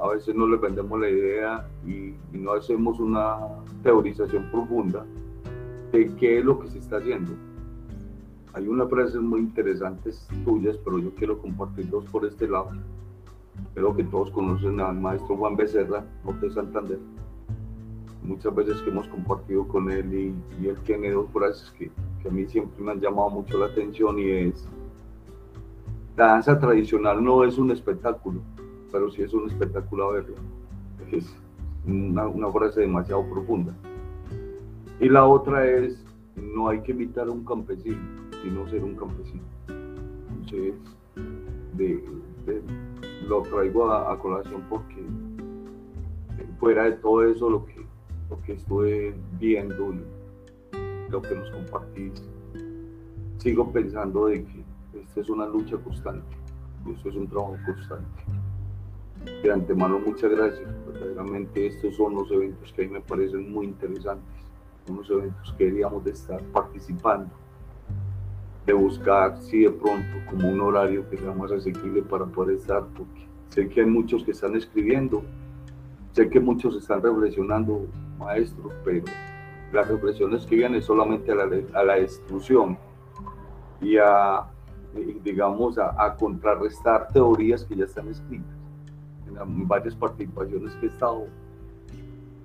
[0.01, 3.39] a veces no les vendemos la idea y, y no hacemos una
[3.83, 5.05] teorización profunda
[5.93, 7.33] de qué es lo que se está haciendo.
[8.53, 12.71] Hay unas frases muy interesantes tuyas, pero yo quiero compartir dos por este lado.
[13.75, 16.99] Creo que todos conocen al maestro Juan Becerra, Norte Santander.
[18.23, 21.91] Muchas veces que hemos compartido con él y, y él tiene dos frases que,
[22.23, 24.69] que a mí siempre me han llamado mucho la atención y es,
[26.17, 28.41] la danza tradicional no es un espectáculo,
[28.91, 30.37] pero sí es un espectáculo a verlo.
[31.11, 31.35] Es
[31.87, 33.75] una, frase demasiado profunda.
[35.01, 36.05] Y la otra es,
[36.37, 37.99] no hay que imitar a un campesino,
[38.43, 39.43] sino ser un campesino.
[40.29, 40.75] Entonces,
[43.27, 45.05] lo traigo a, a, colación porque
[46.59, 47.87] fuera de todo eso, lo que,
[48.29, 49.95] lo que estuve viendo,
[51.09, 52.23] lo que nos compartís,
[53.39, 54.65] sigo pensando de que
[55.01, 56.37] esta es una lucha constante,
[56.95, 58.23] esto es un trabajo constante.
[59.43, 60.69] De antemano, muchas gracias.
[60.87, 64.45] Verdaderamente estos son los eventos que a mí me parecen muy interesantes,
[64.89, 67.31] unos eventos que deberíamos de estar participando,
[68.67, 72.85] de buscar si de pronto como un horario que sea más asequible para poder estar,
[72.97, 75.23] porque sé que hay muchos que están escribiendo,
[76.13, 77.87] sé que muchos están reflexionando,
[78.19, 79.05] maestros, pero
[79.73, 82.77] las reflexiones que vienen solamente a la, a la destrucción
[83.81, 84.47] y a,
[85.23, 88.60] digamos, a, a, contrarrestar teorías que ya están escritas.
[89.31, 91.27] En varias participaciones que he estado,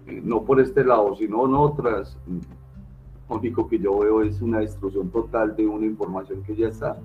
[0.07, 2.17] eh, no por este lado, sino en otras,
[3.29, 6.97] lo único que yo veo es una destrucción total de una información que ya está.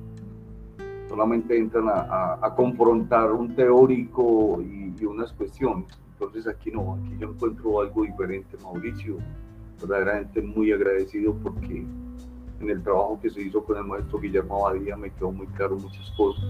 [1.09, 5.88] Solamente entran a confrontar un teórico y, y unas cuestiones.
[6.12, 9.16] Entonces aquí no, aquí yo encuentro algo diferente, Mauricio
[9.81, 11.85] verdaderamente muy agradecido porque
[12.61, 15.77] en el trabajo que se hizo con el maestro Guillermo Abadía me quedó muy claro
[15.77, 16.45] muchas cosas.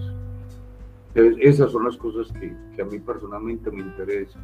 [1.13, 4.41] Esas son las cosas que, que, a mí personalmente me interesan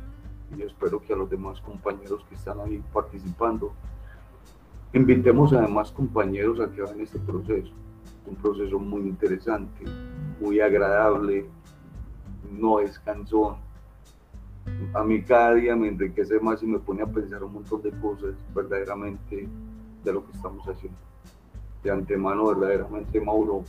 [0.57, 3.73] y espero que a los demás compañeros que están ahí participando
[4.93, 7.71] invitemos a demás compañeros a que hagan este proceso.
[8.25, 9.85] Un proceso muy interesante,
[10.41, 11.45] muy agradable,
[12.51, 12.99] no es
[14.93, 17.91] a mí cada día me enriquece más y me pone a pensar un montón de
[17.99, 19.47] cosas verdaderamente
[20.03, 20.97] de lo que estamos haciendo.
[21.83, 23.63] De antemano, verdaderamente, Mauro,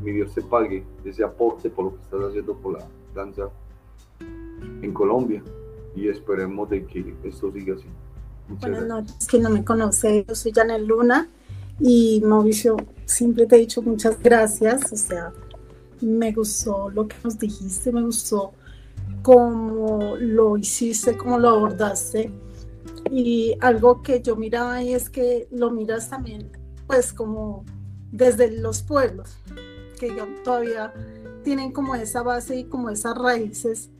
[0.00, 3.50] mi Dios te pague ese aporte por lo que estás haciendo por la danza
[4.82, 5.42] en Colombia
[5.94, 7.86] y esperemos de que esto siga así.
[8.48, 11.28] Muchas Buenas noches, que no me conoce, yo soy Janel Luna
[11.78, 15.32] y Mauricio, siempre te he dicho muchas gracias, o sea,
[16.00, 18.52] me gustó lo que nos dijiste, me gustó
[19.22, 22.32] cómo lo hiciste, cómo lo abordaste.
[23.10, 26.50] Y algo que yo miraba ahí es que lo miras también,
[26.86, 27.64] pues como
[28.12, 29.36] desde los pueblos,
[30.00, 30.10] que
[30.42, 30.92] todavía
[31.44, 33.90] tienen como esa base y como esas raíces.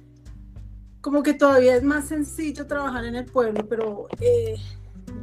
[1.03, 4.57] Como que todavía es más sencillo trabajar en el pueblo, pero eh,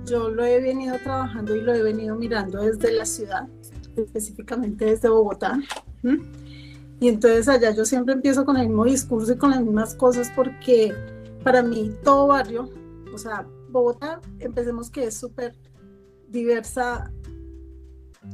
[0.06, 3.48] yo lo he venido trabajando y lo he venido mirando desde la ciudad,
[3.96, 5.60] específicamente desde Bogotá.
[7.00, 10.32] Y entonces allá yo siempre empiezo con el mismo discurso y con las mismas cosas
[10.36, 10.94] porque
[11.44, 12.70] para mí todo barrio,
[13.14, 15.56] o sea, Bogotá, empecemos que es súper
[16.30, 17.12] diversa,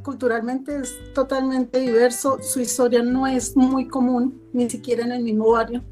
[0.02, 5.52] culturalmente es totalmente diverso, su historia no es muy común, ni siquiera en el mismo
[5.52, 5.84] barrio.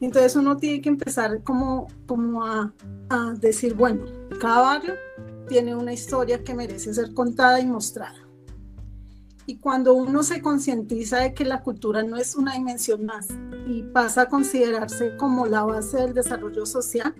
[0.00, 2.72] Entonces uno tiene que empezar como, como a,
[3.08, 4.04] a decir, bueno,
[4.40, 4.94] cada barrio
[5.48, 8.16] tiene una historia que merece ser contada y mostrada.
[9.46, 13.28] Y cuando uno se concientiza de que la cultura no es una dimensión más
[13.66, 17.14] y pasa a considerarse como la base del desarrollo social,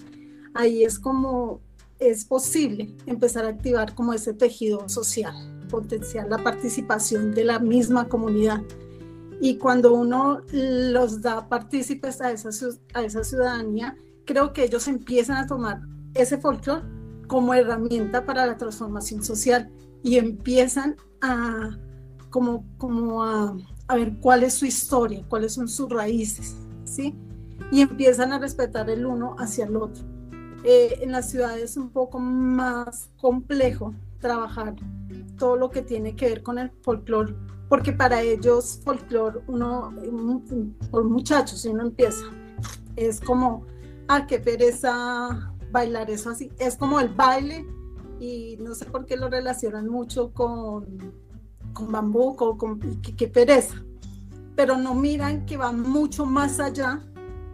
[0.54, 1.60] ahí es como
[1.98, 5.34] es posible empezar a activar como ese tejido social,
[5.72, 8.62] potenciar la participación de la misma comunidad.
[9.40, 12.50] Y cuando uno los da partícipes a esa,
[12.94, 15.80] a esa ciudadanía, creo que ellos empiezan a tomar
[16.14, 16.82] ese folclore
[17.26, 19.70] como herramienta para la transformación social
[20.02, 21.78] y empiezan a
[22.28, 23.56] como, como a,
[23.88, 27.14] a, ver cuál es su historia, cuáles son sus raíces, ¿sí?
[27.70, 30.04] Y empiezan a respetar el uno hacia el otro.
[30.64, 34.74] Eh, en las ciudades es un poco más complejo trabajar
[35.36, 37.34] todo lo que tiene que ver con el folclore,
[37.68, 39.94] porque para ellos folclore, uno,
[40.90, 42.24] por muchachos, si uno empieza,
[42.96, 43.66] es como,
[44.08, 47.66] ah, qué pereza bailar eso así, es como el baile
[48.18, 51.22] y no sé por qué lo relacionan mucho con
[51.72, 53.82] con bambuco, con qué pereza,
[54.54, 57.02] pero no miran que va mucho más allá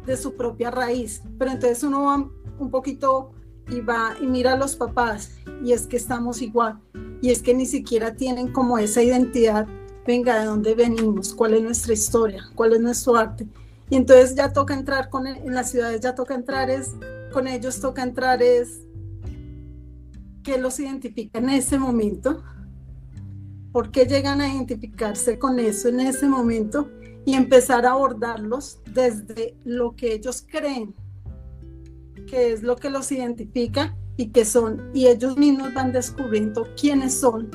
[0.04, 1.22] de su propia raíz.
[1.38, 3.32] Pero entonces uno va un poquito
[3.70, 6.80] y va y mira a los papás y es que estamos igual.
[7.20, 9.66] y es que ni siquiera tienen como esa identidad,
[10.06, 13.46] venga, de dónde venimos, cuál es nuestra historia, cuál es nuestro arte.
[13.90, 16.94] Y entonces ya toca entrar con, en las ciudades, ya toca entrar es,
[17.32, 18.82] con ellos toca entrar es,
[20.42, 22.42] ¿qué los identifica en ese momento?
[23.72, 26.90] ¿Por qué llegan a identificarse con eso en ese momento?
[27.24, 30.94] Y empezar a abordarlos desde lo que ellos creen,
[32.28, 37.18] que es lo que los identifica y que son, y ellos mismos van descubriendo quiénes
[37.18, 37.50] son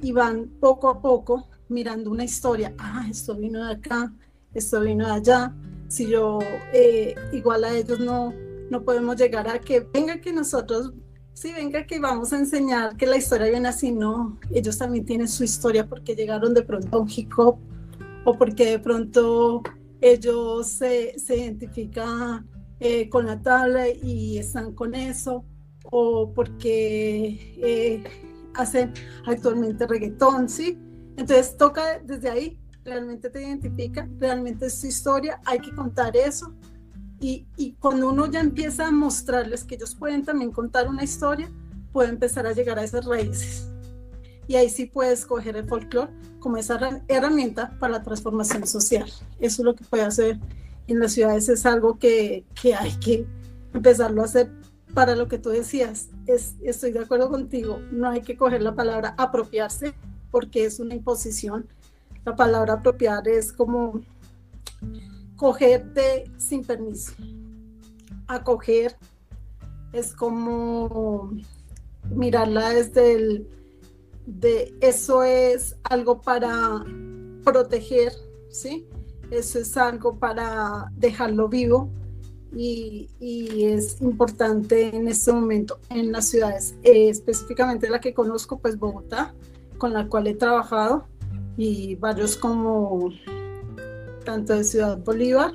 [0.00, 2.74] y van poco a poco mirando una historia.
[2.78, 4.12] Ah, esto vino de acá,
[4.52, 5.54] esto vino de allá.
[5.88, 6.38] Si yo
[6.72, 8.32] eh, igual a ellos no,
[8.70, 10.92] no podemos llegar a que venga que nosotros
[11.32, 15.28] sí, venga que vamos a enseñar que la historia viene así, no, ellos también tienen
[15.28, 19.62] su historia porque llegaron de pronto a un hip o porque de pronto
[20.00, 22.48] ellos se, se identifican
[22.80, 25.44] eh, con la tabla y están con eso,
[25.90, 28.04] o porque eh,
[28.54, 28.92] hacen
[29.26, 30.78] actualmente reggaetón, ¿sí?
[31.16, 36.54] Entonces toca desde ahí, realmente te identifica, realmente es su historia, hay que contar eso
[37.20, 41.50] y, cuando uno ya empieza a mostrarles que ellos pueden también contar una historia,
[41.92, 43.66] puede empezar a llegar a esas raíces.
[44.46, 49.10] Y ahí sí puedes coger el folclore como esa herramienta para la transformación social.
[49.40, 50.38] Eso es lo que puede hacer
[50.86, 53.26] en las ciudades, es algo que, que hay que
[53.72, 54.50] empezarlo a hacer
[54.94, 56.08] para lo que tú decías.
[56.26, 59.94] Es, estoy de acuerdo contigo, no hay que coger la palabra apropiarse
[60.30, 61.66] porque es una imposición.
[62.24, 64.00] La palabra apropiar es como
[65.36, 67.12] cogerte sin permiso.
[68.26, 68.96] Acoger
[69.92, 71.30] es como
[72.10, 73.48] mirarla desde el
[74.26, 76.84] de eso es algo para
[77.44, 78.12] proteger,
[78.50, 78.86] ¿sí?
[79.34, 81.90] Eso es algo para dejarlo vivo
[82.56, 88.78] y, es importante en este momento en las ciudades, eh, específicamente la que conozco, pues
[88.78, 89.34] Bogotá,
[89.76, 91.06] con la cual he trabajado
[91.56, 93.10] y varios como
[94.24, 95.52] tanto de Ciudad Bolívar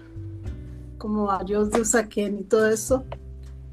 [0.97, 3.05] como varios de Usaquén y todo eso.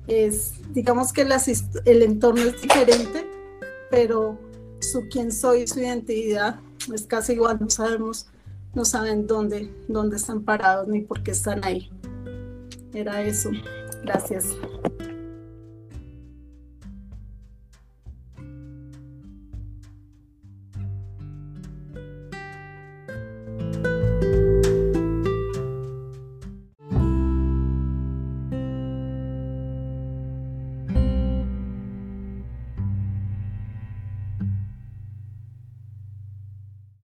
[0.07, 3.29] Es, digamos que el entorno es diferente,
[3.91, 4.39] pero
[4.79, 6.61] su quién soy, su identidad
[6.95, 8.29] es casi igual, no sabemos,
[8.77, 11.91] no saben dónde, dónde están parados ni por qué están ahí.
[12.93, 13.51] Era eso.
[14.05, 14.55] Gracias.